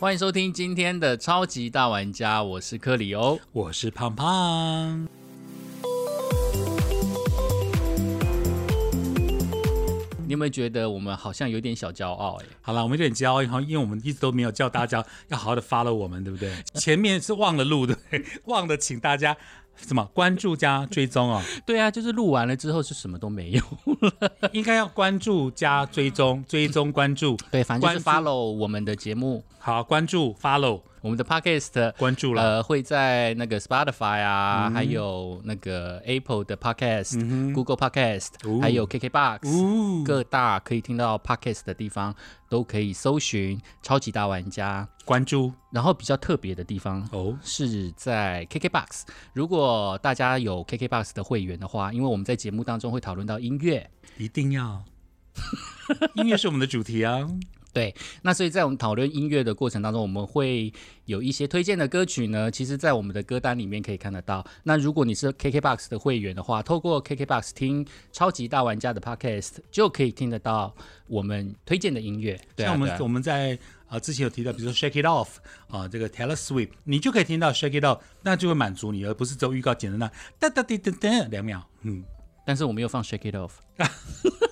[0.00, 3.38] 欢迎收听今天的超级大玩家，我是克里欧。
[3.52, 5.06] 我是胖胖。
[10.26, 12.46] 你有没有觉得我们好像有点小骄傲、欸？
[12.62, 16.50] 好了，我们有点骄傲，因为因为我们一直都没有叫大家要好好的 follow 我们，对不对？
[16.72, 17.94] 前面是忘了录，对？
[18.46, 19.36] 忘了请大家
[19.86, 20.04] 什么？
[20.14, 23.62] 关注加追踪哦， 对啊，就是录完了之后是什么都没有
[24.00, 24.32] 了。
[24.52, 31.92] 应该要关注加追踪，追踪关注， 对，反正就是 follow 我们的节目，好关注 follow 我们的 podcast。
[31.96, 32.42] 关注了。
[32.42, 38.58] 呃，会在那个 Spotify 啊，还有那个 Apple 的 Podcast、Google Podcast，、哦。
[38.60, 42.14] 还有 KKBox，、哦，各大可以听到 Podcast 的地方
[42.50, 45.50] 都可以搜寻“超级大玩家关注”。
[45.72, 49.04] 然后比较特别的地方哦，是在 KKBox。
[49.32, 54.84] 如果大家有 KKBox 的会员的话，因为我们在节目当中会讨论到音乐，一定要。
[56.16, 57.26] 音乐是我们的主题啊，
[57.72, 60.72] 对，那所以在我们讨论音乐的过程当中，我们会
[61.04, 64.44] 有一些推荐的歌曲呢，其实在我们的歌单里面可以看得到。
[64.64, 70.74] 那如果你是 KKBox 的会员的话，透过 KKBox 听超级大玩家的 Podcast，就可以听得到
[71.06, 72.40] 我们推荐的音乐。
[72.56, 75.28] 对像我们我们在啊、之前有提到，比如说 Shake It Off
[75.66, 82.04] 啊、这个 Taylor Swift，你就可以听到 Shake It Off，那就会满足你，而不是只有预告简单的哒哒滴噔噔两秒，嗯。
[82.46, 83.50] 但是我没有放 Shake It Off。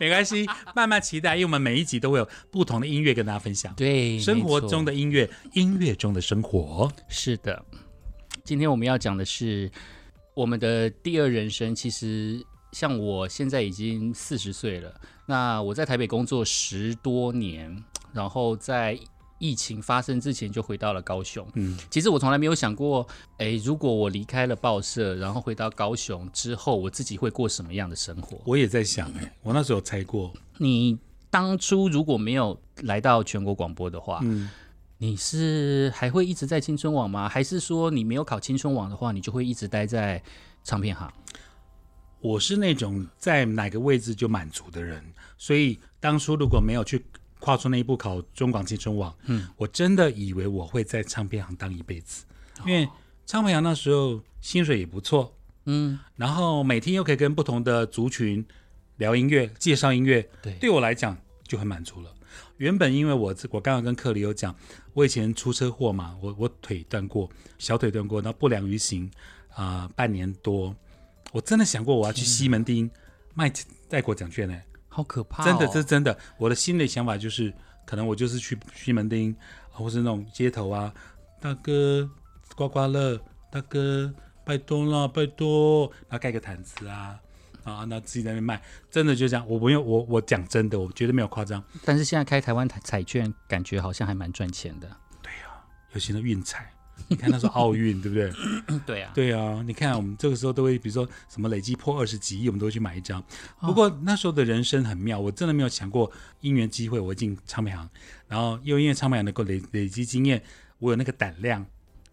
[0.00, 3.74] 没关系，慢慢期待，因为我们每一集都会有不同的音乐跟大家分享。
[3.74, 6.90] 对，生活中的音乐，音乐中的生活。
[7.06, 7.62] 是的，
[8.42, 9.70] 今天我们要讲的是
[10.32, 11.74] 我们的第二人生。
[11.74, 12.42] 其实
[12.72, 18.98] 像我现在已经四十岁了，那我在台北工作十多年，然后在
[19.40, 21.44] 疫情发生之前就回到了高雄。
[21.54, 23.04] 嗯，其实我从来没有想过，
[23.38, 28.40] 诶，如果我离开了报社，然后回到高雄之后，我自己会过什么样的生活？
[28.44, 30.96] 我也在想、哎，我那时候有猜过，你
[31.30, 34.48] 当初如果没有来到全国广播的话，嗯，
[34.98, 37.28] 你是还会一直在青春网吗？
[37.28, 40.22] 还是说你没有考青春网的话，你就会一直待在
[40.62, 41.10] 唱片行？
[42.20, 45.02] 我是那种在哪个位置就满足的人，
[45.38, 47.02] 所以当初如果没有去
[47.40, 52.24] 跨出那一步考中广青春网，嗯，我真的以为我会在唱片行当一辈子，
[52.64, 52.88] 因为
[53.26, 55.34] 唱片行那时候薪水也不错，
[55.64, 58.46] 嗯，然后每天又可以跟不同的族群
[58.98, 60.52] 聊音乐、介绍音乐，对。
[60.60, 62.14] 对我来讲就很满足了。
[62.58, 64.54] 原本因为我我刚刚跟克里有讲，
[64.92, 69.10] 我以前出车祸嘛，我我腿断过，小腿断过，然后不良于行
[69.54, 70.76] 啊、半年多，
[71.32, 72.90] 我真的想过我要去西门町
[73.32, 73.50] 卖
[73.88, 74.54] 带国奖券呢、
[75.00, 75.46] 好可怕、哦！
[75.46, 76.16] 真的这是真的。
[76.36, 77.52] 我的心里想法就是，
[77.84, 79.34] 可能我就是去西门町，
[79.72, 80.92] 啊或是那种街头啊，
[81.40, 82.08] 大哥
[82.54, 83.18] 刮刮乐，
[83.50, 84.12] 大哥
[84.44, 87.18] 拜托了，拜托，然后盖个毯子啊。
[87.62, 89.46] 啊，那自己在那边卖，真的就这样。
[89.46, 91.62] 我没有，我我讲真的，我绝对没有夸张。
[91.84, 94.88] 但是现在开台湾彩彩券，感觉好像还蛮赚钱的。
[95.22, 95.62] 对呀
[95.92, 96.72] 尤其是运彩，
[97.08, 98.32] 你看那时候奥运，对不对？
[98.86, 103.22] 对啊，对啊，你看我们这个时候都会，比如说什么累积破二十几亿，我们都会去买一张。
[103.60, 107.88] 不过那时候的人生很妙，我真的没有想过因缘机会我会进唱片行，
[108.28, 110.42] 然后又因为唱片行能够累累积经验，
[110.78, 111.66] 我有那个胆量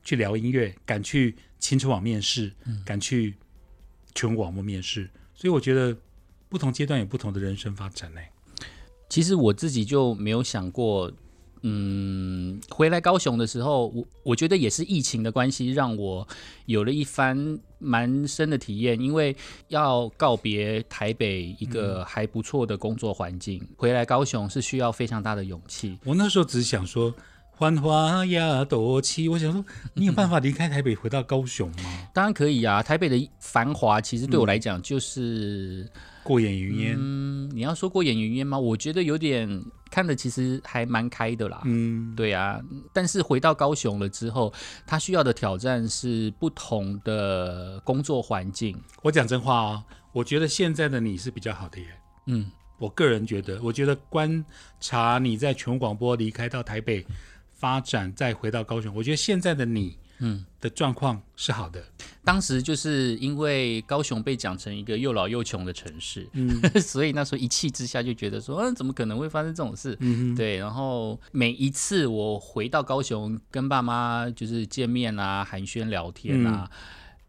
[0.03, 2.53] 去聊音乐，敢去青春网面试，
[2.85, 3.35] 敢去
[4.15, 5.95] 全国网络面试，所以我觉得
[6.49, 8.21] 不同阶段有不同的人生发展呢、
[9.09, 11.11] 其实我自己就没有想过，
[11.69, 16.25] 嗯，回来高雄的时候，我我觉得也是疫情的关系，让我
[16.66, 18.97] 有了一番蛮深的体验。
[18.97, 19.35] 因为
[19.67, 25.97] 要告别台北一个还不错的工作环境，回来高雄是需要非常大的勇气。
[26.05, 27.13] 我那时候只想说。
[27.57, 29.28] 繁华呀，多起。
[29.28, 32.09] 我想说，你有办法离开台北回到高雄吗？
[32.13, 35.90] 当然可以啊，台北的繁华其实对我来讲就是，
[36.23, 36.96] 过眼云烟。
[36.96, 38.59] 嗯，你要说过眼云烟吗？
[38.59, 39.50] 我觉得有点
[39.90, 41.62] 看的其实还蛮开的啦。
[41.66, 42.62] 嗯，对啊，
[42.94, 44.53] 但是回到高雄了之后，
[44.85, 48.79] 他需要的挑战是不同的工作环境。
[49.01, 51.87] 我讲真话哦，我觉得现在的你是比较好的耶。
[52.28, 54.46] 嗯，我个人觉得，我觉得观
[54.79, 57.03] 察你在全广播离开到台北
[57.57, 61.83] 发展，再回到高雄，我觉得现在的你，嗯，的状况是好的。
[62.23, 69.97] 当时就是因为高雄被讲成一个又老又穷的城市，嗯 所以那时候一气之下就觉得说，嗯、怎么可能会发生这种事？
[69.99, 76.69] 嗯，对，然后每一次我回到高雄跟爸妈就是见面啊、寒暄聊天啊，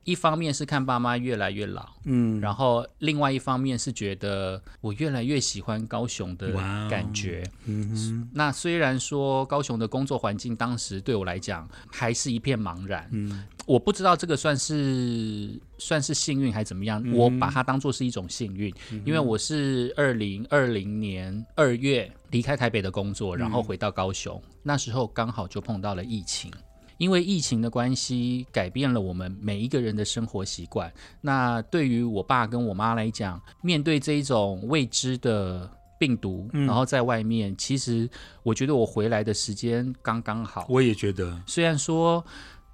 [0.04, 6.52] 一方面是看爸妈越来越老，嗯，然后另外一方面是觉得我越来越喜欢高雄的
[6.88, 7.44] 感觉。
[7.66, 13.44] 嗯哼，那虽然说高雄的工作环境当时对我来讲还是一片茫然，嗯。
[13.66, 17.12] 我不知道这个算是算是幸运还怎么样，嗯。
[17.12, 18.72] 我把它当做是一种幸运，
[19.04, 26.50] 因为我是二零二零年二月离开台北的工作，然后回到高雄，那时候刚好就碰到了疫情。
[26.98, 30.92] 因为疫情的关系，改变了我们每一个人的生活习惯。
[31.20, 38.08] 那对于我爸跟我妈来讲，面对这一种未知的病毒，嗯然后在外面，其实
[38.42, 40.66] 我觉得我回来的时间刚刚好。
[40.68, 42.24] 我也觉得，虽然说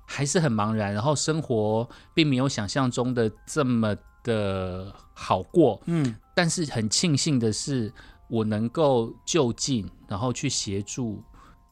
[0.04, 7.92] 还是很茫然，然后生活并没有想象中的这么的好过，嗯但是很庆幸的是，
[8.28, 11.22] 我能够就近，然后去协助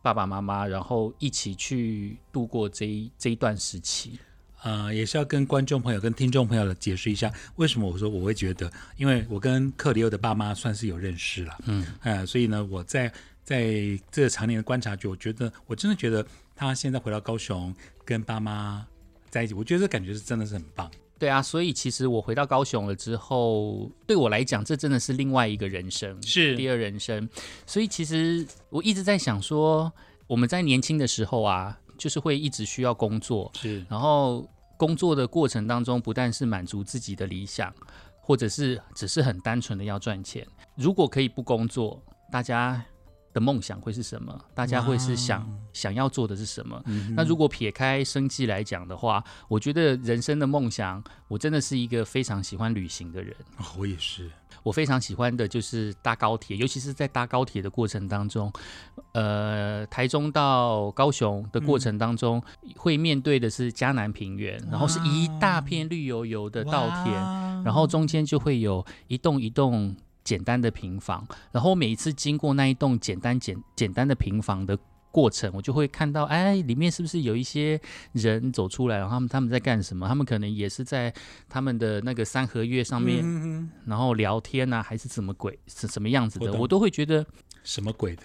[0.02, 4.18] 爸爸妈妈，然后一起去度过这一这一段时期。
[4.64, 13.12] 呃，也是要跟观众朋友、跟听众朋友解释一下，为什么我说我会觉得，因为我跟克里欧的爸妈算是有认识了，嗯，呃，所以呢，我在
[13.42, 13.72] 在
[14.10, 18.86] 这常年的观察，就我觉得我真的觉得他现在回到高雄跟爸妈
[19.30, 20.88] 在一起，我觉得这感觉是真的是很棒。
[21.22, 26.20] 对啊，所以其实我回到高雄了之后，对我来讲，这真的是另外一个人生。
[26.20, 27.28] 是第二人生。
[27.64, 29.92] 所以其实我一直在想说，
[30.26, 34.44] 我们在年轻的时候啊，就是会一直需要工作，是，然后
[34.76, 37.72] 工作的过程当中，不但是满足自己的理想，
[38.20, 40.44] 或者是只是很单纯的要赚钱。
[40.74, 42.02] 如果可以不工作，
[42.32, 42.84] 大家
[43.32, 44.38] 的梦想会是什么？
[44.54, 46.80] 大家会是想想要做的是什么？
[46.86, 53.34] 嗯那如果撇开生计来讲的话，我觉得人生的梦想，我真的是一个非常喜欢旅行的人。
[53.58, 54.30] 哦，我也是，
[54.62, 58.52] 我非常喜欢的就是搭高铁，尤其是在搭高铁的过程当中，
[59.12, 62.42] 呃，台中到高雄的过程当中，
[62.76, 67.14] 会面对的是嘉南平原，然后是一大片绿油油的稻田，
[67.64, 69.94] 然后中间就会有一栋一栋
[70.24, 74.78] 简单的平房，然后每一次经过那一栋简单简简单的平房的。
[75.12, 77.78] 过程我就会看到，哎，里面是不是有一些
[78.12, 80.08] 人走出来，然后他们他们在干什么？
[80.08, 81.12] 他们可能也是在
[81.50, 83.22] 他们的那个三合院上面，
[83.84, 87.26] 然后聊天呐、还是什么鬼是什么样子的，我我都会觉得
[87.62, 88.22] 什么鬼的？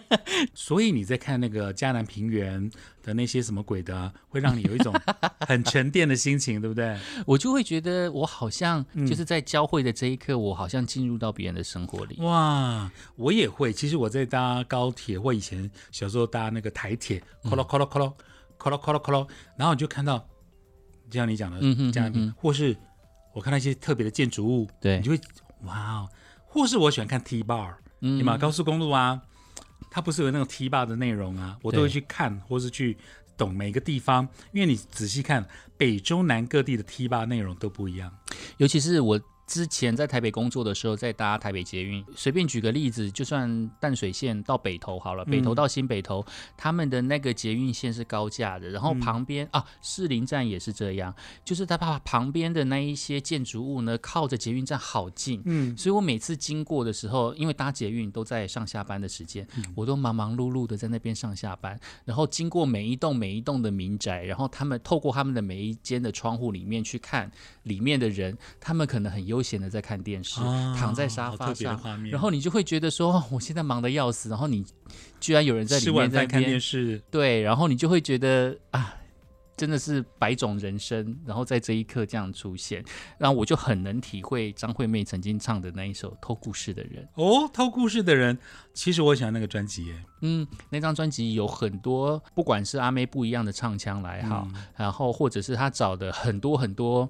[0.56, 2.70] 所以你在看那个迦南平原
[3.02, 4.94] 的那些什么鬼的啊、会让你有一种
[5.46, 6.96] 很沉淀的心情，对不对？
[7.26, 12.16] 我就会觉得我好像嗯就是在交汇的这一刻，我好像进入到别人的生活里。
[12.20, 13.72] 哇，我也会。
[13.72, 17.98] 其实我在搭高铁或以前小时候搭那个台铁，咯咯咯咯咯
[18.58, 20.18] 咯咯咯咯咯咯，然后你就看到，
[21.10, 22.76] 就像你讲的嗯嗯或是
[23.34, 25.20] 我看到一些特别的建筑物，对你就会
[25.64, 26.08] 哇哦，
[26.46, 29.20] 或是我喜欢看 T bar，嗯你嘛高速公路啊，
[29.90, 32.96] 它不是有那种 T bar 的内容啊，我都会去看，或是去
[33.36, 35.46] 懂每个地方，因为你仔细看
[35.76, 38.12] 北中南各地的 T bar 内容都不一样。
[38.58, 39.20] 尤其是我
[39.52, 46.24] 之前在台北工作的时候，在搭台北捷运，随便举个例子，就算淡水线到北投好了，北投到新北投，
[46.56, 51.14] 他们的那个捷运线是高架的，然后旁边、啊士林站也是这样，
[51.44, 67.30] 就是它把旁边的那一些建筑物呢，靠着捷运站好近，嗯，所以我每次经过的时候，因为搭捷运都在上下班的时间，我都忙忙碌碌的在那边上下班，然后经过每一栋每一栋的民宅，然后他们透过他们的每一间的窗户里面去看
[67.64, 74.64] 里面的人，他们可能很悠闲的在看电视，啊躺在沙发上，然后你就会觉得说，哦我现在忙得要死，然后你
[75.18, 78.94] 居然有人在里吃面在看电，视，对，然后你就会觉得啊。
[79.54, 82.82] 真的是百种人生，然后在这一刻这样出现，
[83.18, 87.06] 然后我就很能体会张惠妹曾经唱的那一首《偷故事的人》。
[87.22, 88.36] 哦，偷故事的人，
[88.72, 90.04] 其实我喜欢那个专辑耶。
[90.22, 97.08] 嗯，那张专辑有很多，不管是阿妹不一样的唱腔来好，然后或者是他找的很多很多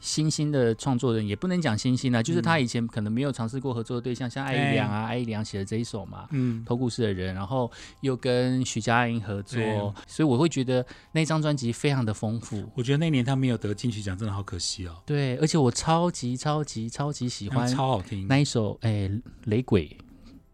[0.00, 6.26] 新兴的创作人，也不能讲新兴啊，就是他以前可能没有尝试过合作的对象，像艾怡良啊，艾怡良写的这一首嘛。
[6.30, 12.64] 嗯，偷故事的人，然后又跟徐佳莹合作对，所以我会觉得那张专辑非常的丰富。
[12.74, 15.02] 我觉得那年他没有得金曲奖，真的好可惜哦。
[15.04, 18.26] 对，而且我超级超级超级喜欢超好听。
[18.28, 19.10] 那一首，哎，
[19.44, 19.96] 雷鬼，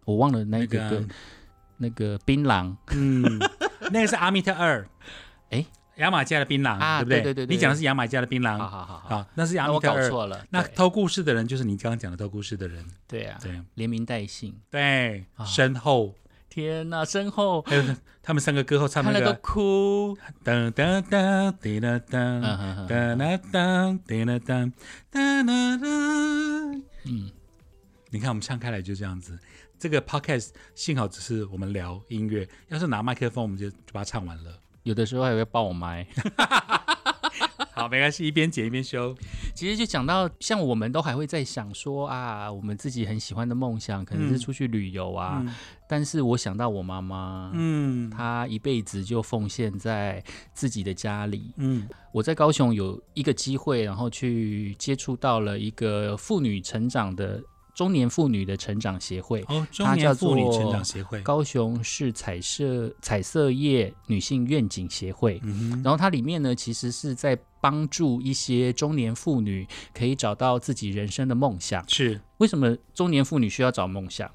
[0.08, 1.04] 我忘了那那个
[1.76, 3.38] 那个槟榔，嗯，
[3.92, 4.88] 那个是阿密特二，
[5.50, 5.62] 哎，
[5.96, 7.20] 牙买加的槟榔，啊对不对？
[7.20, 10.08] 对对对对你讲的是牙买加的槟榔，好好好好，那是阿那我搞密特二。
[10.08, 10.46] 错了。
[10.48, 13.60] 那偷故事的人就是你刚刚讲的偷故事的人，对啊，对。
[13.74, 14.58] 连名带姓。
[14.70, 15.44] 对，啊。
[15.44, 16.14] 身后。
[16.48, 17.60] 天哪，身后。
[17.60, 17.84] 还有
[18.22, 20.16] 他们三个歌后唱那看了都个哭。
[20.42, 22.40] 噔噔噔滴啦噔
[22.88, 24.72] 噔啦噔滴啦噔
[25.12, 26.82] 噔啦噔。
[27.04, 27.30] 嗯，
[28.08, 29.38] 你看我们唱开来就这样子。
[29.78, 34.60] 这个 podcast 幸好只是我们聊音乐，要是拿麦克风，我们就就把它唱完了。
[34.82, 36.06] 有的时候还会爆麦。
[37.74, 39.14] 好，没关系，一边剪一边修。
[39.54, 45.40] 其实就讲到，像我们都还会在想说啊，我们自己很喜欢的梦想，可能是出去旅游啊。
[45.44, 45.54] 嗯
[45.90, 51.54] 但是我想到我妈妈，嗯她一辈子就奉献在自己的家里。
[51.56, 57.40] 嗯我在高雄有一个机会，然后去接触到了一个妇女成长的
[57.78, 59.44] 中年妇女的成长协会。
[59.46, 61.20] 哦，中它叫年妇女做成长协会。
[61.20, 71.88] 高雄市彩色彩色业女性愿景协会，嗯，然后它里面呢，其实是在帮助一些中年妇女可以找到自己人生的梦想。
[71.88, 74.28] 是为什么中年妇女需要找梦想？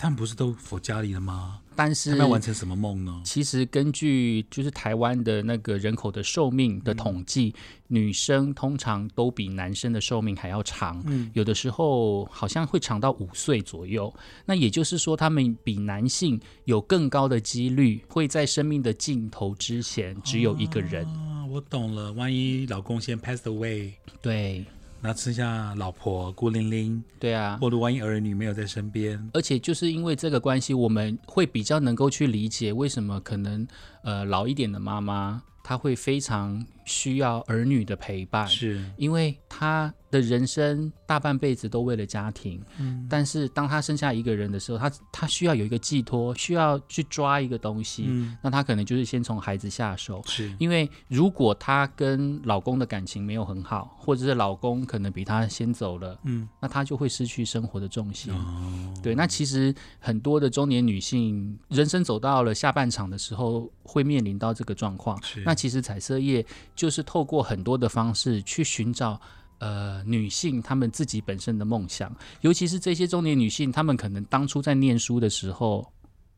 [0.00, 1.60] 他们不是都佛家里了吗？
[1.76, 3.20] 但是们要完成什么梦呢？
[3.22, 7.54] 其实根据就是台湾的那个人口的寿命的统计，
[7.86, 11.02] 女生通常都比男生的寿命还要长。
[11.06, 14.10] 嗯，有的时候好像会长到五岁左右，
[14.46, 21.04] 那也就是说，他们比男性有更高的几率会在生命的尽头之前只有一个人。
[21.04, 22.10] 啊，我懂了。
[22.14, 23.92] 万一老公先 passed away，
[24.22, 24.64] 对，
[25.02, 33.66] 那剩下老婆孤零零，对啊，或者万一儿女没有在身边，而且就是因为这个关系，我们会比较能够去理解为什么可能
[34.02, 38.84] 呃老一点的妈妈，她会非常需要儿女的陪伴，是。
[38.96, 43.06] 因为她的人生大半辈子都为了家庭，嗯。
[43.08, 48.36] 但是当她生下一个人的时候，她她需要有一个寄托，需要去抓一个东西，嗯。
[48.42, 50.20] 那她可能就是先从孩子下手。
[50.26, 50.52] 是。
[50.58, 56.48] 因为如果她跟老公的感情没有很好，或者是老公可能比她先走了，嗯。
[56.60, 58.34] 那她就会失去生活的重心。
[58.34, 58.92] 哦。
[59.00, 65.22] 对，那其实很多的中年女性，人生走到了下半场的时候，会面临到这个状况。
[65.22, 65.40] 是。
[65.46, 66.44] 那其实彩色业
[66.80, 69.20] 就是透过很多的方式去寻找。
[69.58, 72.10] 呃，女性她们自己本身的梦想，
[72.40, 75.86] 尤其是这些中年女性，她们可能当初在念书的时候，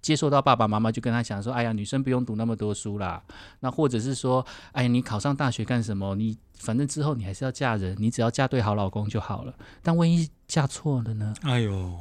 [0.00, 3.22] 接受到爸爸妈妈就跟她讲说：“哎呀，女生不用读那么多书啦。”
[3.62, 4.44] 那或者是说
[4.74, 6.16] ：“哎呀，你考上大学干什么？
[6.16, 9.54] 你反正之后你还是要嫁人，你只要嫁对好老公就好了。
[9.84, 11.96] 但万一嫁错了呢？”哎呦，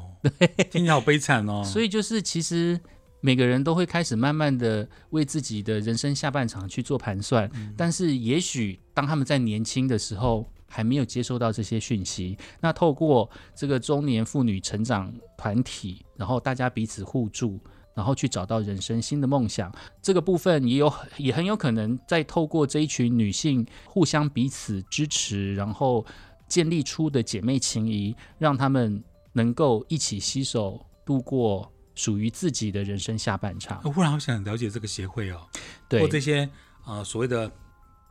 [0.71, 1.63] 听起来好悲惨哦。
[1.63, 2.81] 所以就是其实
[3.21, 10.51] 每个人都会开始慢慢的为自己的人生下半场去做盘算，但是也许当他们在年轻的时候。
[10.73, 17.59] 还没有接收到这些讯息，那透过这个中年妇女成长团体，然后大家彼此互助，
[17.93, 19.69] 然后去找到人生新的梦想，
[20.01, 26.05] 这个部分也有也很有可能在透过这一群女性互相彼此支持，然后
[26.47, 33.81] 建立出的姐妹情谊，让她们能够一起携手度过属于自己的人生下半场。
[33.83, 35.41] 我忽然好想了解这个协会哦，
[35.89, 36.01] 对。
[36.01, 36.49] 或，这些
[36.85, 37.51] 呃所谓的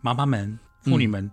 [0.01, 1.31] 妈妈们、妇女们，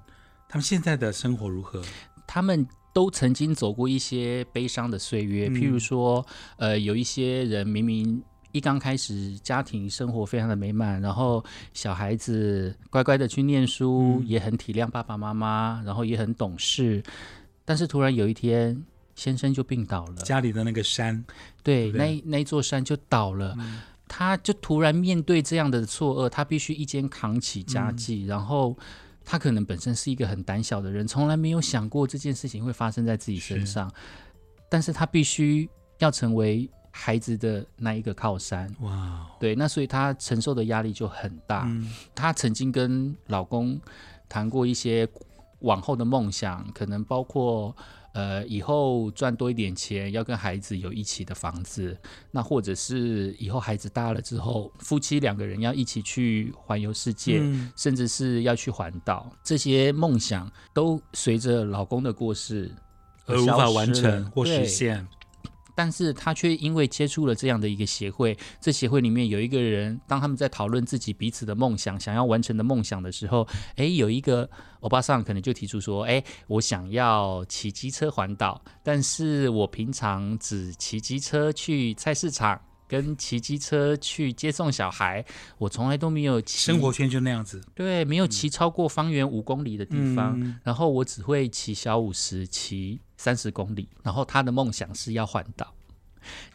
[0.47, 1.81] 她们现在的生活如何？
[2.25, 5.53] 他们都曾经走过一些悲伤的岁月，嗯。
[5.53, 6.25] 譬如说，
[6.57, 14.27] 呃，有一些人明明一刚开始家庭生活非常的美满，然后小孩子乖乖的去念书，嗯。
[14.27, 17.03] 也很体谅爸爸妈妈，然后也很懂事，
[17.63, 18.83] 但是突然有一天，
[19.17, 21.25] 先生就病倒了，家里的那个山，
[21.63, 21.97] 对，对对？
[21.97, 23.53] 那那一座山就倒了。
[23.57, 23.81] 嗯。
[24.07, 27.97] 他就突然面对这样的错愕，他必须一肩扛起家嗯。
[27.97, 28.77] 计，然后
[29.25, 33.91] 他可能本身是一个很胆小的人，从来没有想过这件事情会发生在自己身上，
[34.69, 41.65] 但是他必须要成为孩子的那一个靠山，哇哦，对，那所以他承受的压力就很大。
[41.67, 41.91] 嗯。
[42.15, 43.77] 她曾经跟老公
[44.29, 45.05] 谈过一些
[45.59, 47.75] 往后的梦想，可能包括
[48.17, 51.95] 呃以后赚多一点钱，要跟孩子有一起的房子，
[52.31, 57.37] 那或者是以后孩子大了之后，夫妻两个人要一起去环游世界。
[57.41, 62.71] 嗯甚至是要去环岛，这些梦想都随着老公的过世
[63.25, 65.05] 而无法完成或实现，
[65.77, 82.59] 但是他却因为接触了这样的一个协会，这协会里面有一个人，当他们在讨论自己彼此的梦想、想要完成的梦想的时候，诶，有一个欧巴桑可能就提出说，诶，我想要骑机车环岛，但是我平常只骑机车去菜市场。
[82.87, 85.23] 跟骑机车去接送小孩，
[85.57, 87.61] 我从来都没有骑生活圈就那样子。
[87.75, 93.89] 对，没有骑超过方圆五公里的地方，嗯然后我只会骑小五十，骑三十公里。
[94.03, 95.73] 然后他的梦想是要环岛，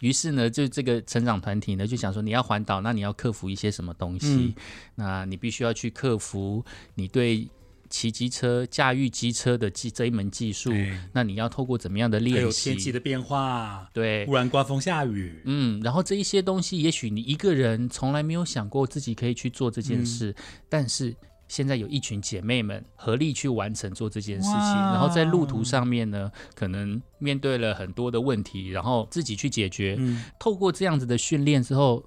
[0.01, 4.27] 于是呢，就这个成长团体呢就想说，你要环岛，那你要克服一些什么东西？
[4.27, 4.55] 嗯
[4.95, 7.49] 那你必须要去克服你对
[7.93, 10.71] 骑机车、驾驭机车的技这一门技术。
[10.71, 12.71] 对那你要透过怎么样的还有练习？
[12.71, 20.35] 天气的变化，对忽，然刮风下雨，嗯，然后这一些东西，也许你一个人从来没有想过自己可以去做这件事，
[20.69, 21.15] 但是
[21.49, 29.97] 现在有一群姐妹们合力去完成做这件事情，然后在路途上面呢，可能面对了很多的问题，然后自己去解决。
[29.99, 32.03] 嗯，透过这样子的训练之后，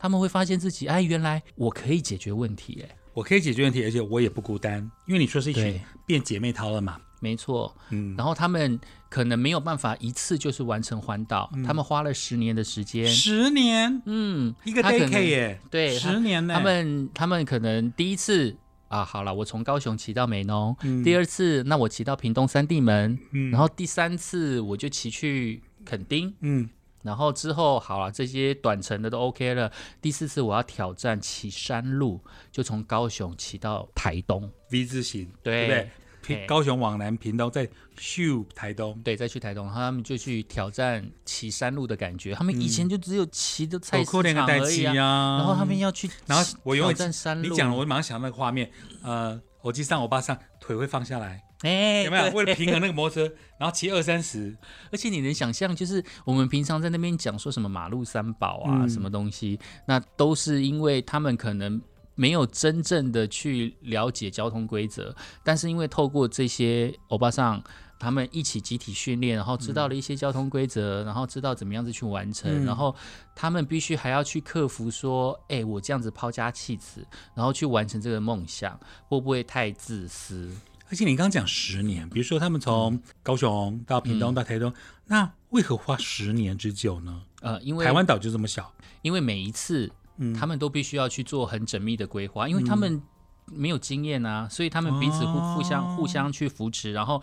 [0.00, 5.80] 他们会发现自己，哎，原来我可以解决问题，哎，我可以解决问题，而且我也不孤单，因为你说是一群对。
[6.06, 6.98] 变姐妹淘了嘛。
[7.20, 7.74] 没错。
[7.90, 13.04] 嗯，然后他们可能没有办法一次就是完成环岛，他们花了十年的时间。
[13.06, 14.00] 十年？
[14.06, 16.54] 嗯，一个他可能 decade 耶，对十年呢。
[16.54, 21.02] 他们他们可能第一次啊，好了，我从高雄骑到美浓，嗯。
[21.02, 23.50] 第二次那我骑到屏东三地门，嗯。
[23.50, 26.70] 然后第三次我就骑去垦丁，嗯
[27.08, 29.72] 然后之后好了，这些短程的都 OK 了。
[30.02, 32.22] 第四次我要挑战骑山路，
[32.52, 35.90] 就从高雄骑到台东，V 字形，对对不对？
[36.20, 42.34] 屏嘿高雄往南，屏东再咻台东，对，再去台东，然后他们就去挑战骑山路的感觉。
[42.34, 45.38] 他们以前就只有骑的菜市扣连个代机场而已啊，啊。
[45.38, 47.48] 然后他们要去，然后我永远挑战山路。
[47.48, 48.70] 你讲了，我马上想到那个画面，
[49.02, 52.30] 呃，我机上我爸上腿会放下来，哎，有没有？
[52.32, 54.56] 为了平衡那个摩托车， 然后骑二三十，
[54.92, 61.80] 而且你能想象，就是我们平常在那边讲说什么马路三宝啊，嗯什么东西，那都是因为他们可能
[62.14, 67.62] 没有真正的去了解交通规则，但是因为透过这些欧巴桑。
[68.00, 72.94] 他们一起集体训练，然后知道了一些交通规则，然后知道怎么样子去完成，嗯然后
[73.34, 80.48] 他们必须还要去克服说，哎、我这样子抛家弃子，然后去完成这个梦想，会不会太自私？
[80.90, 84.34] 而且你刚刚讲十年，比如说他们从高雄到屏东嗯。
[84.34, 84.72] 到台东，
[85.06, 87.22] 那为何花十年之久呢？
[87.40, 93.00] 呃，因为台湾岛就这么小，因为每一次嗯，他们都必须要去做很缜密的规划，因为他们
[93.46, 97.22] 没有经验啊，所以他们彼此互哦互相互相去扶持，然后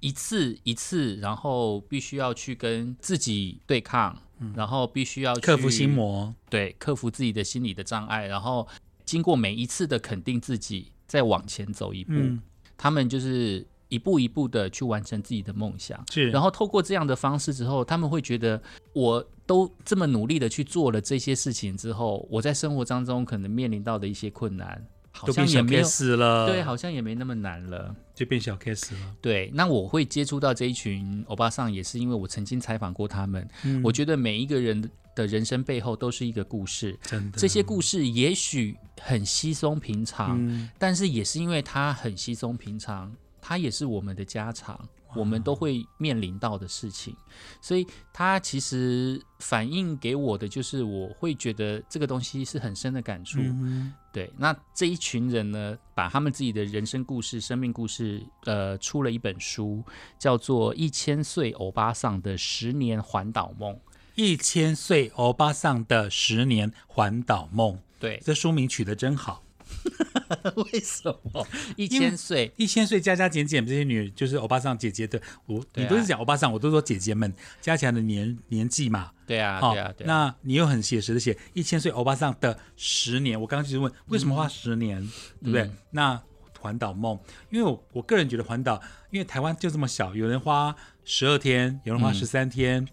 [0.00, 4.18] 一次一次，然后必须要去跟自己对抗，
[4.54, 8.66] 然后必须要克服心，魔，对，克服自己的心理的障碍，然后
[9.04, 12.42] 经过每一次的肯定自己，再往前走一步，嗯，
[12.76, 16.02] 他们就是一步一步的去完成自己的梦想。
[16.10, 18.60] 是，然后透过这样的方式之后，他们会觉得
[18.92, 25.82] 我都这么努力的去做了这些事情之后，我在生活当中可能面临到的一些困难，好像也没
[26.16, 27.94] 了，对，好像也没那么难了。
[28.14, 33.46] 就变小 case 了，对，那我会接触到这一群欧巴桑，也是因为我曾经采访过他们。
[33.64, 37.38] 嗯我觉得每一个人的人生背后都是一个故事，真的。
[37.38, 40.68] 这些故事也许很稀松平常，嗯。
[40.78, 44.78] 但是也是因为它很稀松平常，它也是我们的家常，
[45.14, 47.14] 我们都会面临到的事情，
[47.60, 53.38] 所以它其实反映给我的就是，我会觉得这个东西是很深的感触。
[53.40, 59.82] 嗯对，那这一群人呢，把他们自己的人生故事、生命故事，呃，出了一本书，
[60.18, 63.74] 叫做《一千岁欧巴桑的十年环岛梦》。
[64.14, 69.42] 一千岁欧巴桑的十年环岛梦，对，这书名取得真好。
[70.72, 71.46] 为什么
[71.76, 72.52] 一千岁？
[72.56, 79.10] 一千岁加加减减，这些女就是欧巴桑姐姐的，我、啊你都是讲欧巴桑，我都说姐姐们加起来的年年纪嘛。
[79.26, 80.08] 对啊，好对啊，对啊。
[80.08, 85.00] 那你又很写实的写一千岁欧巴桑的十年，我刚刚就是问为什么花十年，
[85.42, 85.62] 对不对？
[85.62, 86.22] 嗯那
[86.60, 87.18] 环岛梦，
[87.50, 90.74] 因为我我个人觉得环岛，因为台湾就这么小，有人花
[91.04, 92.86] 十二天，有人花嗯十三天。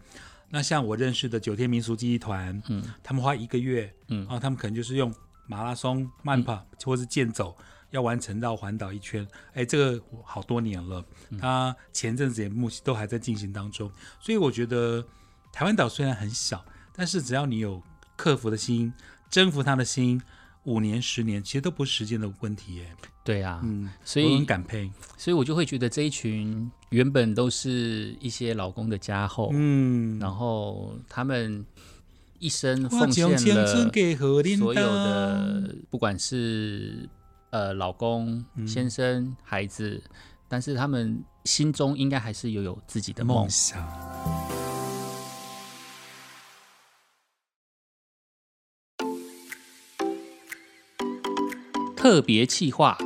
[0.51, 2.83] 那像我认识的九天民俗记忆团，嗯。
[3.01, 4.27] 他们花一个月，嗯。
[4.27, 5.13] 啊，他们可能就是用
[5.47, 7.55] 马拉松、慢跑、或是健走，
[7.89, 9.25] 要完成到环岛一圈。
[9.53, 11.37] 哎，这个好多年了，嗯。
[11.39, 15.03] 他前阵子也目前都还在进行当中，所以我觉得
[15.51, 17.81] 台湾岛虽然很小，但是只要你有
[18.15, 18.93] 克服的心，
[19.29, 20.21] 征服他的心，
[20.65, 22.95] 五年、十年其实都不是时间的问题耶。
[23.23, 24.91] 对啊，嗯，所我很以感佩。
[25.17, 31.65] 所以我就会觉得这一群原本都是一些老公的家后，嗯，然后他们
[32.39, 33.37] 一生奉献了
[34.57, 37.07] 所有的，不管是
[37.51, 40.01] 呃老公、嗯先生、孩子，
[40.47, 43.49] 但是他们心中应该还是有有自己的梦梦。
[43.49, 44.10] 想。
[52.01, 52.97] 特别企划。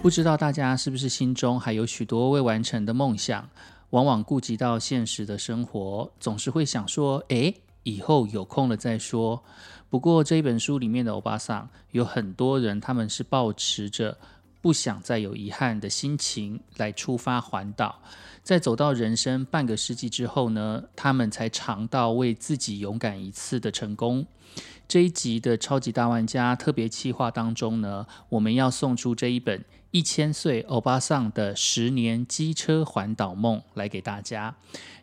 [0.00, 3.50] 不知道大家是不是心中还有许多未完成的梦想？
[3.90, 9.42] 往往顾及到现实的生活，总是会想说：“诶，以后有空了再说。”
[9.90, 14.16] 不过这一本书里面的欧巴桑，有很多人他们是抱持着
[14.60, 18.02] 不想再有遗憾的心情来出发环岛，
[18.42, 24.26] 在走到人生半个世纪之后呢，他们才尝到为自己勇敢一次的成功。
[24.86, 29.60] 这一集的超级大玩家特别企划当中呢，我们要送出这一本
[29.90, 34.56] 《一千岁欧巴桑的十年机车环岛梦来给大家。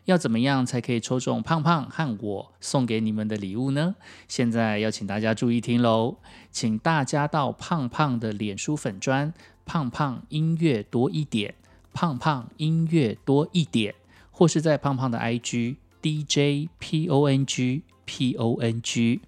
[0.06, 3.94] 要怎么样才可以抽中胖胖和我送给你们的礼物呢？
[4.26, 6.16] 现在要请大家注意听喽，
[6.50, 9.34] 请大家到胖胖的脸书粉砖
[9.66, 11.54] “胖胖音乐多一点”，
[11.92, 13.94] 胖胖音乐多一点，
[14.30, 19.20] 或是在胖胖的 IG DJ P O N G P O N G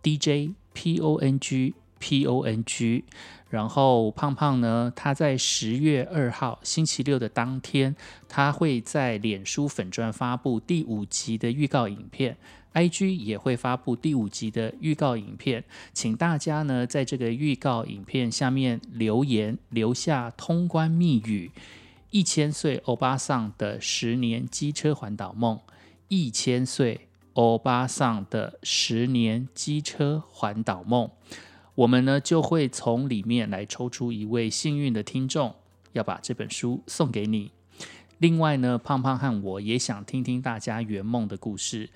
[0.00, 3.04] DJ P O N G P O N G。
[3.48, 7.96] 然后胖胖呢，他在十月二号星期六的当天，
[8.28, 12.36] 他会在脸书粉专发布第五集的预告影片
[12.74, 21.50] ，IG 也会发布第五集的预告影片，请大家呢在这个预告影片下面留言，留下通关密语：
[22.10, 25.58] 一千岁欧巴桑的十年机车环岛梦，
[26.08, 31.10] 一千岁欧巴桑的十年机车环岛梦。
[31.78, 35.54] 我们呢就会从里面来抽出一位幸运的听众，
[35.92, 37.52] 要把这本书送给你。
[38.18, 41.90] 另外呢，胖胖和我也想听听大家圆梦的故事。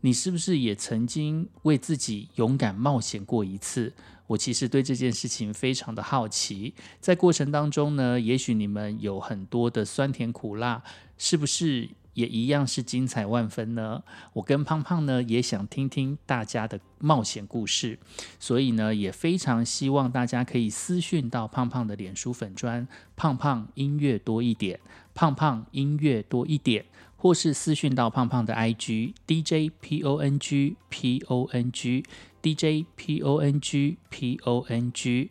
[0.00, 3.92] 你是不是也曾经为自己勇敢冒险过一次？
[4.28, 6.72] 我其实对这件事情非常的好奇。
[6.98, 10.82] 在过程当中呢，也许你们有很多的酸甜苦辣，
[11.18, 11.90] 是不是？
[12.16, 14.02] 也一样是精彩万分呢。
[14.32, 17.98] 我跟胖胖呢也想听听大家的冒险故事，
[18.40, 24.80] 所以呢也非常希望大家可以私讯到胖胖的脸书粉砖“胖胖音乐多一点”，
[25.14, 32.02] 胖胖音乐多一点，或是私讯到胖胖的 IG DJ P O N G P O N G
[32.42, 35.30] DJ P O N G P O N G。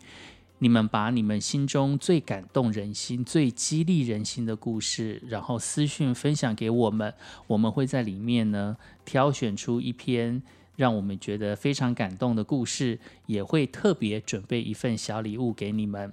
[0.59, 7.13] 你们把你们心中最感动人心、最激励人心的故事，然后私讯分享给我们，
[7.47, 10.41] 我们会在里面呢挑选出一篇
[10.75, 16.11] 让我们觉得非常感动的故事，也会特别准备一份小礼物给你们。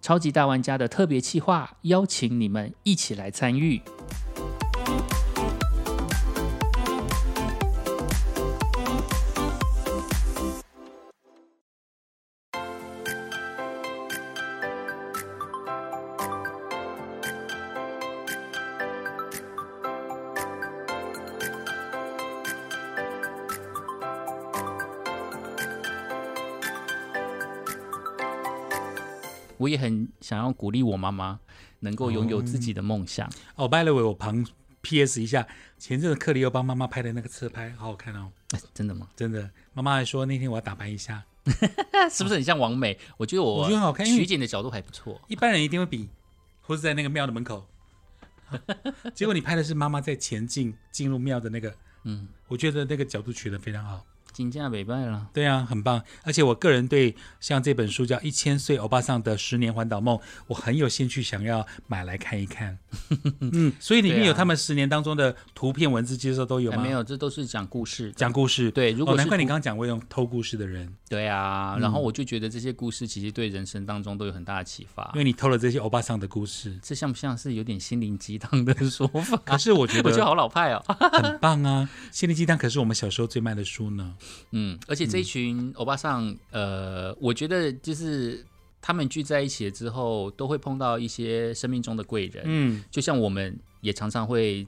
[0.00, 3.80] 超级大玩家的特别企划，邀请你们一起来参与。
[30.32, 31.38] 想要鼓励我妈妈
[31.80, 33.30] 能够拥有自己的梦想。
[33.54, 34.46] 哦，by the way，我旁
[34.80, 35.20] P.S.
[35.20, 35.46] 一下，
[35.78, 38.32] 前阵子克里又帮妈妈拍的那个侧拍，好好看哦。
[38.72, 39.08] 真的吗？
[39.14, 41.22] 真的，妈妈还说那天我要打扮一下，
[42.10, 42.98] 是不是很像王美？
[43.18, 45.20] 我觉得我我觉得很好看，取景的角度还不错。
[45.28, 46.08] 一般人一定会比，
[46.62, 47.66] 或是在那个庙的门口，
[49.12, 54.02] 结果你拍的是妈妈在前进进入庙的那个，嗯，我觉得那个角度取得非常好。
[54.32, 56.02] 金价北拜了，对啊，很棒。
[56.24, 60.16] 而且我个人对像这本书叫《一千岁欧巴桑的十年环岛梦》，
[60.46, 62.78] 我很有兴趣，想要买来看一看。
[63.40, 66.82] 嗯，所以里面有他们十年当中的图片、文字介绍都有吗？
[66.82, 68.70] 没有，这都是讲故事，讲故事。
[68.70, 70.92] 对，如果难怪你刚刚讲过用偷故事的人。
[71.08, 76.78] 对啊，然后我就觉得这些故事其实对人生当中都有很大的启发，因为你偷了这些欧巴桑的故事。
[76.82, 79.36] 这像不像是有点心灵鸡汤的说法？
[79.44, 81.88] 可是我觉得， 我觉得好老派哦，很棒啊！
[82.10, 84.14] 心灵鸡汤可是我们小时候最卖的书呢。
[84.50, 85.02] 嗯，而且。
[85.12, 88.42] 这一群欧巴桑，呃，我觉得就是
[88.80, 92.42] 他们聚在一起之后，都会碰到一些生命中的贵人。
[92.46, 94.66] 嗯，就像我们也常常会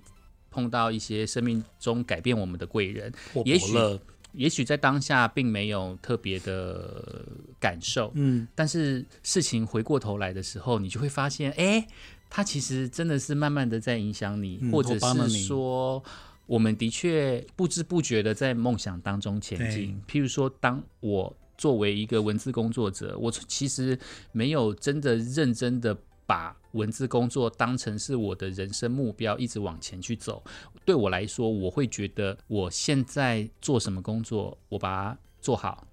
[0.50, 3.10] 碰到一些生命中改变我们的贵人。
[3.46, 3.72] 也许，
[4.32, 7.24] 也许在当下并没有特别的
[7.58, 8.12] 感受。
[8.16, 11.86] 嗯，但是事情回过头来的时候，你就会发现，哎，
[12.28, 16.04] 他其实真的是慢慢的在影响你，或者是说。
[16.46, 20.00] 我们的确不知不觉的在梦想当中前进。
[20.07, 23.98] 譬如说，当我作为一个文字工作者，我其实
[24.33, 30.42] 没有真的认真的把文字工作当成是我的人生目标，一直往前去走。
[30.85, 35.87] 对我来说，我会觉得我现在做什么工作，我把它做好，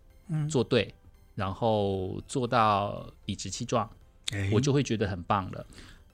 [0.49, 0.93] 做对，
[1.35, 3.89] 然后做到理直气壮，
[4.51, 5.65] 我就会觉得很棒了。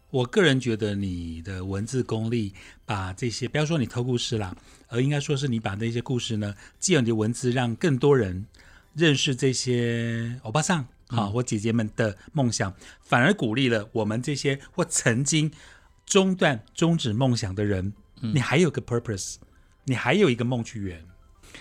[0.10, 2.54] 我个人觉得你的文字功力，
[2.86, 4.56] 把这些不要说你偷故事啦，
[4.88, 8.46] 而应该说是你把那些故事呢，借用你的文字，让更多人
[8.93, 15.52] 认识这些欧巴桑好或姐姐们的梦想，反而鼓励了我们这些或曾经
[16.06, 17.93] 中断终止梦想的人。
[18.20, 19.36] 你还有个 purpose，
[19.84, 21.06] 你还有一个梦去圆。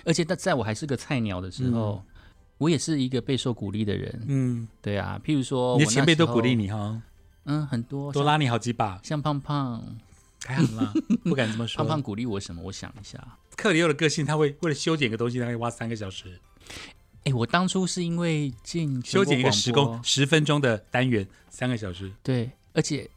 [0.04, 2.02] 而且，在在我还是个菜鸟的时候，
[2.58, 4.24] 我也是一个备受鼓励的人。
[4.26, 7.02] 嗯，对啊，譬如说，你的前辈都鼓励你哈。
[7.46, 9.82] 嗯，很多多拉你好几把，像胖胖，
[10.44, 10.92] 还好啦？
[11.24, 11.78] 不敢这么说。
[11.78, 12.60] 胖胖鼓励我什么？
[12.64, 13.18] 我想一下，
[13.56, 16.40] 克里欧的个性，他会为了修剪一个东西，他会挖三个小时。
[17.24, 23.10] 哎，我当初是因为进修剪一个十公公十分钟的单元，三个小时，对，而且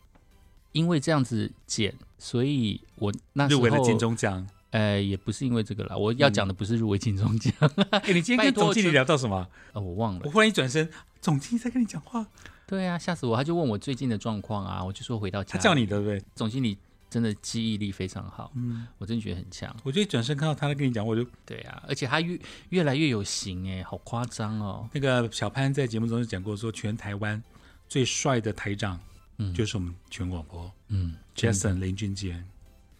[0.71, 4.47] 因为这样子剪，所以我那时候入围了金钟奖。
[4.71, 7.51] 呃，也不是因为这个啦，我要讲的不是入围金钟奖。
[7.89, 9.35] 哎，你今天跟总经理聊到什么？
[9.73, 10.21] 啊，我忘了。
[10.25, 10.87] 我忽然一转身，
[11.19, 12.27] 总经理在跟你讲话。
[12.69, 13.35] 对啊，吓死我！
[13.35, 15.53] 他就问我最近的状况啊，我就说回到家。
[15.53, 16.21] 他叫你对不对？
[16.35, 16.77] 总经理
[17.09, 19.75] 真的记忆力非常好，嗯，我真的觉得很强。
[19.81, 24.87] 我就一转身看到他在跟你讲，我就对啊，而且他越越来越有型哎，好夸张哦。
[24.93, 27.41] 那个小潘在节目中就讲过，说全台湾
[27.87, 28.99] 最帅的台长，
[29.37, 32.43] 嗯，就是我们全广播，嗯，Jason 林俊杰。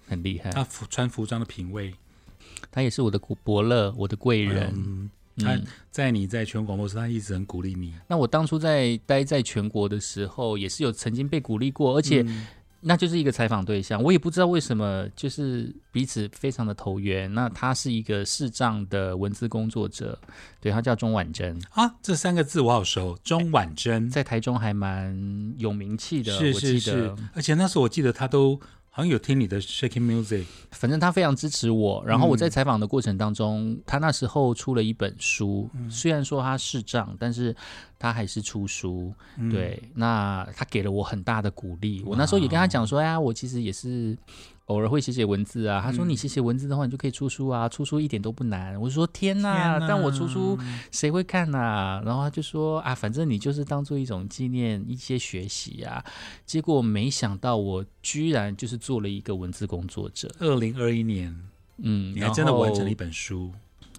[0.08, 1.94] 很厉害，他服穿服装的品味，
[2.72, 5.12] 他也是我的伯乐，我的贵人。
[5.40, 7.94] 他在你在全国广播时，他一直很鼓励你。
[8.08, 12.26] 那我当初在待在全国的时候，也是有曾经被鼓励过，而且。
[12.82, 17.30] 那就是一个采访对象，我也不知道为什么，就是彼此非常的投缘。
[17.34, 20.18] 那他是一个视障的文字工作者，
[20.62, 23.20] 对他叫钟婉珍啊，这三个字我好熟。
[23.22, 28.58] 钟婉珍在台中还蛮有名气的，是是是，而且那时候我记得他都。
[29.00, 32.04] 好像有听你的 shaking music，反正他非常支持我。
[32.06, 37.56] 然后我在采访的过程当中，他那时候出了一本书，虽然说他视障，但是
[37.98, 39.14] 他还是出书。
[39.50, 42.04] 对，那他给了我很大的鼓励。
[42.06, 44.18] 我那时候也跟他讲说：“哎呀，我其实也是。”
[44.70, 48.80] 偶尔会写写文字啊，他说你写写文字的话，你就可以出书啊，出书一点都不难。
[48.80, 50.58] 我说天哪，但我出书
[50.92, 52.02] 谁会看呐？
[52.06, 56.06] 然后他就说啊，反正你就是当做一种纪念，一些学习啊。
[56.46, 60.32] 结果没想到我居然就是做了一个文字工作者。
[60.40, 61.36] 二零二一年，
[61.78, 63.52] 嗯，你还真的完成了一本书。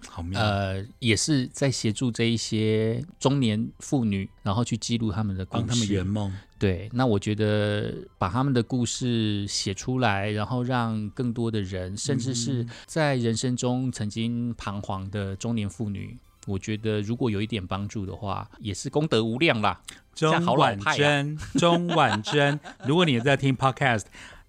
[0.07, 0.39] 好妙。
[0.39, 6.33] 呃，也是在协助这一些中年妇女，然后去记录他们的故事，帮他们圆梦。
[6.61, 19.81] 对，那我觉得把他们的故事写出来，然后让更多的人，甚至是在人生中曾经彷徨的中年妇女，我觉得如果有一点帮助的话，也是功德无量啦。
[20.13, 24.03] 钟婉珍， 钟婉珍，如果你在听 Podcast，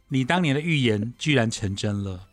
[0.09, 2.29] 你当年的预言居然成真了。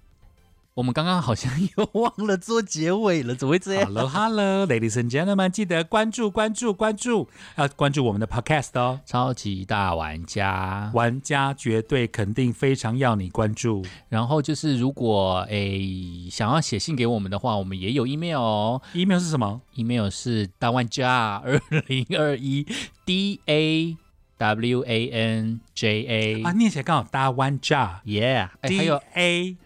[0.76, 7.28] 我们刚刚好像又忘了做结尾了，怎么会这样？Hello，Hello，Ladies and Gentlemen，记得关注、关注、关注，
[7.58, 9.02] 要关注我们的 Podcast 哦。
[9.06, 13.84] 超级大玩家，玩家绝对肯定非常要你关注。
[14.08, 18.82] 然后就是，如果诶想要写信给我们的话，我们也有 email 哦。
[18.94, 22.66] email 是什么？email 是大玩家二零二一
[23.06, 23.98] D A
[24.38, 29.58] W A N J A 啊，念起来刚好大玩家，Yeah，还有 A。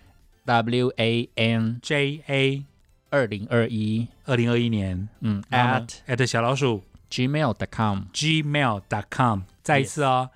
[0.45, 2.65] W A N J A
[3.09, 4.07] 二零二一。
[4.25, 6.83] 二零二一年，嗯，at at 小老鼠。
[7.09, 10.31] gmail.com gmail.com 再一次哦，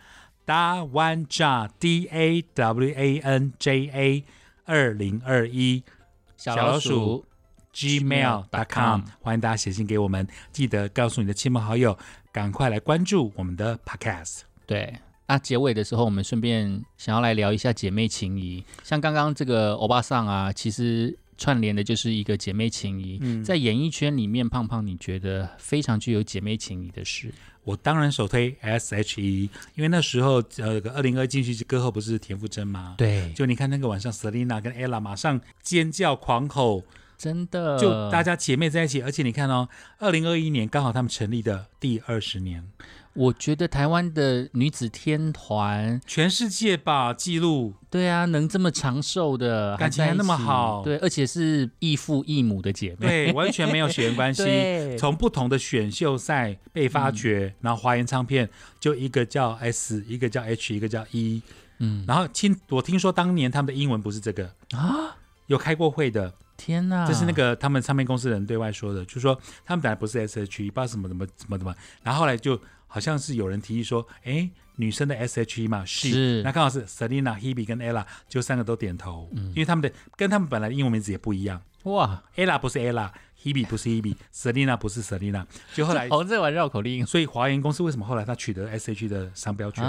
[0.45, 4.23] 大玩家 D A W A N J A
[4.65, 5.83] 二零二一。
[6.35, 7.25] 小老鼠
[7.73, 11.97] gmail.com 欢迎大家写信给我们，记得告诉你的亲朋好友，
[12.31, 14.99] 赶快来关注我们的 podcast，对。
[15.27, 18.63] 那结尾的时候，我们顺便想要来聊一下姐妹情谊。
[18.83, 23.43] 像刚刚这个欧巴桑啊，其实串联的就是一个姐妹情谊。
[23.43, 27.31] 在演艺圈里面，胖胖你觉得非常具有姐妹情谊的事？
[27.65, 32.95] 我当然首推 S.H.E，因为那时候呃，二零二进去歌后不是田馥甄吗？
[32.97, 36.83] 对，就你看那个晚上，Selina 跟 Ella 马上尖叫狂吼，
[37.17, 39.01] 真的，就大家姐妹在一起。
[39.01, 39.67] 而且你看哦，
[39.99, 42.63] 二零二一年刚好他们成立的第二十年。
[43.17, 47.73] 我觉得台湾的女子天团，全世界吧记录。
[47.89, 54.43] 对啊，能这么长寿的感情还那么好，对，而且是异父异母的姐妹，对，完全没有血缘关系。
[54.99, 58.47] 从不同的选秀赛被发掘，然后华研唱片
[58.79, 61.41] 就一个叫 S，一个叫 H，一个叫 E。
[61.79, 66.31] 嗯，然后听我听说当年他们的英文不是这个啊，有开过会的。
[66.55, 72.59] 天哪，这是那个他们唱片公司的人对外说的，就是说他们本来不是 S H E，不知道什么什么什么怎么，然后后来就。
[72.87, 81.61] 好像是有人提议说，哎，女生的 S H E 嘛，是，那刚好是 Selina、Hebe 跟 Ella，就三个都点头，因为他们的跟他们本来的英文名字也不一样。
[81.83, 82.79] 哇，Ella 不是
[83.43, 87.05] Ella，Hebe 不是 Hebe，Selina 不是 Selina，就后来哦在玩绕口令。
[87.05, 89.83] 所以华研公司为什么后来他取得 S H E 的商标权？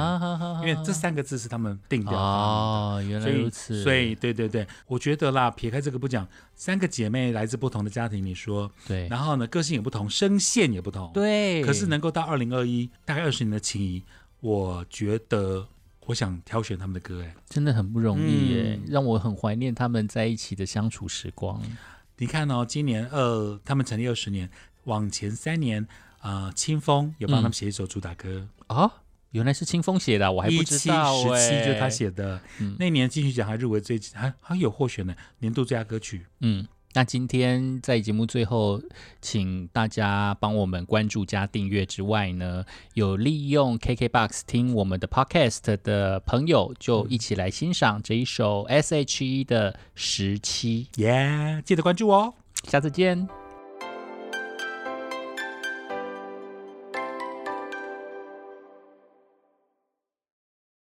[0.61, 2.19] 因为这三个字是他们定掉的。
[2.19, 3.83] 哦，原来如此。
[3.83, 11.63] 所以对对对，我觉得啦，撇开这个不讲，三个姐妹来自不同的家庭，你说对，然后呢，个性也不同，声线也不同，对。
[11.63, 14.03] 可是能够到二零二一，大概二十年的情谊，
[14.41, 15.67] 我觉得。
[16.09, 21.61] 我想挑选他们的歌，哎，真的很不容易耶，让我很怀念他们在一起的相处时光。
[22.19, 24.51] 你看哦，今年二他们成立二十年，
[24.85, 25.87] 往前三年，
[26.21, 28.93] 呃，清风有帮他们写一首主打歌啊，
[29.31, 32.41] 原来是清风写的，我还不知道十七就是他写的。
[32.79, 36.27] 那年金曲奖还入围最还还有获选呢，年度最佳歌曲。
[36.41, 36.67] 嗯。
[36.99, 38.83] 那今天在节目最后，
[39.23, 50.89] 请大家帮我们关注加订阅之外呢，有利用 KKBOX 听我们的 Podcast 的朋友，就一起来欣赏这一首 S.H.E 的十七。
[50.97, 52.35] 耶、记得关注哦。
[52.65, 53.48] 下次见。